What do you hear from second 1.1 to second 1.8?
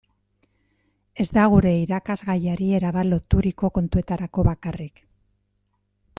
Ez da gure